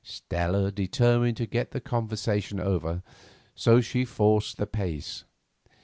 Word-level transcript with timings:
Stella 0.03 0.71
determined 0.71 1.37
to 1.37 1.45
get 1.45 1.69
the 1.73 1.79
conversation 1.79 2.59
over, 2.59 3.03
so 3.53 3.81
she 3.81 4.03
forced 4.03 4.57
the 4.57 4.65
pace. 4.65 5.25